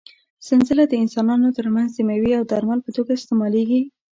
[0.47, 3.81] سنځله د انسانانو تر منځ د مېوې او درمل په توګه استعمالېږي.